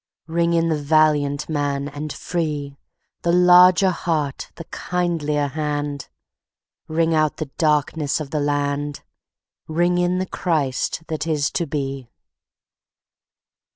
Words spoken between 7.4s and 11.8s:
darkenss of the land, Ring in the Christ that is to